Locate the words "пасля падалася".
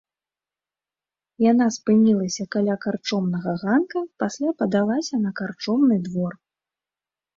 4.25-5.15